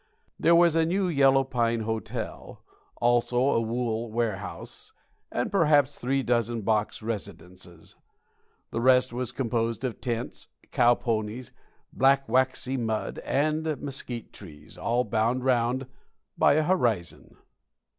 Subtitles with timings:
[0.39, 2.63] There was a new yellow pine hotel,
[2.99, 4.93] also a wool warehouse,
[5.31, 7.95] and perhaps three dozen box residences.
[8.71, 11.51] The rest was composed of tents, cow ponies,
[11.93, 15.85] "black waxy" mud, and mesquite trees, all bound round
[16.35, 17.37] by a horizon.